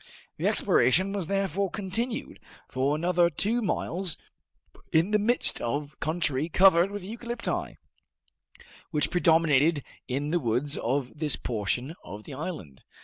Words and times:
The 0.37 0.47
exploration 0.47 1.13
was 1.13 1.27
therefore 1.27 1.69
continued 1.69 2.39
for 2.67 2.95
another 2.95 3.29
two 3.29 3.61
miles 3.61 4.17
in 4.91 5.11
the 5.11 5.19
midst 5.19 5.61
of 5.61 5.99
country 5.99 6.49
covered 6.49 6.89
with 6.89 7.03
eucalypti, 7.05 7.75
which 8.89 9.11
predominated 9.11 9.83
in 10.07 10.31
the 10.31 10.39
woods 10.39 10.75
of 10.75 11.19
this 11.19 11.35
portion 11.35 11.93
of 12.03 12.23
the 12.23 12.33
island. 12.33 12.83